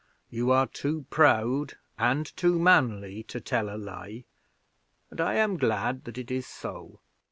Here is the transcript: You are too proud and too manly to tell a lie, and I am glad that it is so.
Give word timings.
You 0.31 0.49
are 0.49 0.65
too 0.65 1.05
proud 1.11 1.75
and 1.99 2.25
too 2.35 2.57
manly 2.57 3.21
to 3.25 3.39
tell 3.39 3.69
a 3.69 3.77
lie, 3.77 4.23
and 5.11 5.21
I 5.21 5.35
am 5.35 5.57
glad 5.57 6.05
that 6.05 6.17
it 6.17 6.31
is 6.31 6.47
so. 6.47 6.99